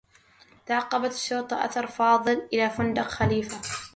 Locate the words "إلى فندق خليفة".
2.53-3.81